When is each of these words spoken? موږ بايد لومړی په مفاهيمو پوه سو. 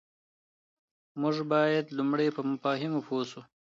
موږ 1.21 1.35
بايد 1.51 1.85
لومړی 1.97 2.27
په 2.35 2.41
مفاهيمو 2.51 2.99
پوه 3.07 3.23
سو. 3.31 3.41